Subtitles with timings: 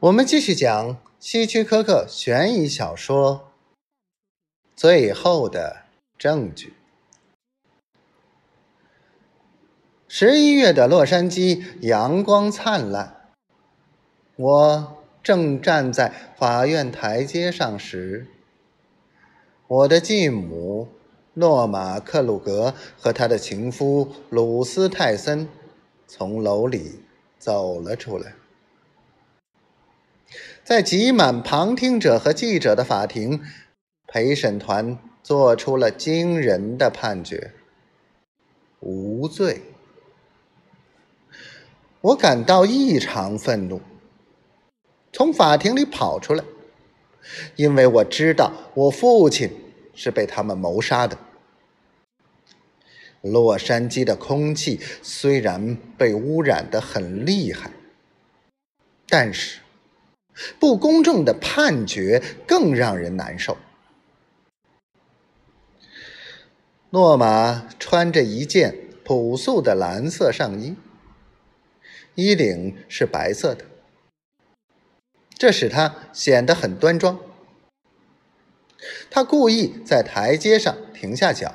[0.00, 3.50] 我们继续讲希区柯克悬疑小说
[4.76, 5.78] 《最后的
[6.16, 6.68] 证据》。
[10.06, 13.28] 十一月的洛杉矶阳光灿烂，
[14.36, 18.28] 我正站在法院台阶上时，
[19.66, 20.86] 我的继母
[21.34, 25.48] 诺玛·克鲁格和他的情夫鲁斯泰森
[26.06, 27.00] 从楼里
[27.40, 28.34] 走了出来。
[30.62, 33.42] 在挤满旁听者和记者的法庭，
[34.06, 37.52] 陪审团做出了惊人的判决：
[38.80, 39.62] 无罪。
[42.02, 43.80] 我感到异常愤怒，
[45.12, 46.44] 从法庭里跑出来，
[47.56, 49.50] 因为我知道我父亲
[49.94, 51.18] 是被他们谋杀的。
[53.22, 57.70] 洛杉矶的空气虽然被污染的很厉害，
[59.08, 59.60] 但是。
[60.58, 63.56] 不公正的判决更让人难受。
[66.90, 70.74] 诺玛穿着一件朴素的蓝色上衣，
[72.14, 73.64] 衣领是白色的，
[75.36, 77.18] 这使他显得很端庄。
[79.10, 81.54] 他故意在台阶上停下脚，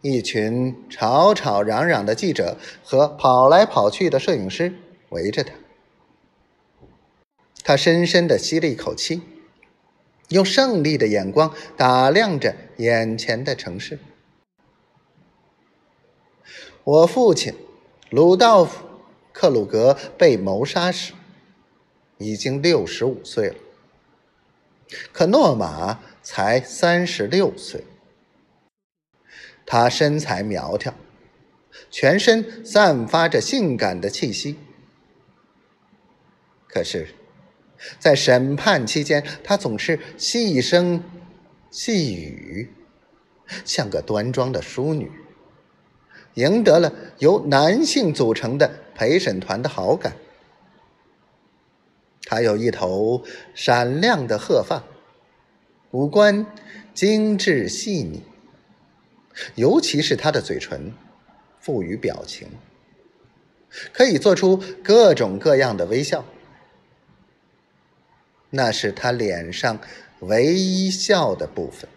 [0.00, 4.74] 一群吵吵嚷嚷的记者和跑来跑去的摄影师
[5.10, 5.52] 围着他。
[7.64, 9.22] 他深深的吸了一口气，
[10.30, 14.00] 用胜利的眼光打量着眼前的城市。
[16.82, 17.54] 我父亲
[18.10, 18.84] 鲁道夫·
[19.32, 21.12] 克鲁格被谋杀时
[22.18, 23.56] 已经六十五岁了，
[25.12, 27.84] 可诺玛才三十六岁。
[29.64, 30.92] 他身材苗条，
[31.90, 34.58] 全身散发着性感的气息，
[36.66, 37.14] 可是。
[37.98, 41.02] 在审判期间，她总是细声
[41.70, 42.72] 细语，
[43.64, 45.10] 像个端庄的淑女，
[46.34, 50.16] 赢得了由男性组成的陪审团的好感。
[52.24, 54.84] 她有一头闪亮的褐发，
[55.90, 56.46] 五官
[56.94, 58.22] 精致细腻，
[59.54, 60.92] 尤其是她的嘴唇，
[61.60, 62.48] 富于表情，
[63.92, 66.24] 可以做出各种各样的微笑。
[68.54, 69.78] 那是他脸上
[70.20, 71.88] 唯一笑的部分，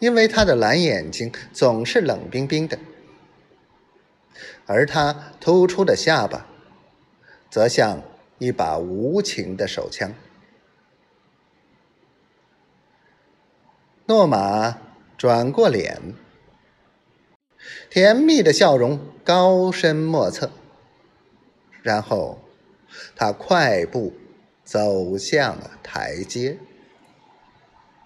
[0.00, 2.76] 因为他的蓝眼睛总是冷冰冰的，
[4.66, 6.48] 而他突出的下巴
[7.48, 8.02] 则像
[8.38, 10.12] 一把无情的手枪。
[14.06, 14.80] 诺玛
[15.16, 16.12] 转过脸，
[17.88, 20.50] 甜蜜的笑容高深莫测，
[21.82, 22.40] 然后
[23.14, 24.12] 他快步。
[24.64, 26.56] 走向台阶。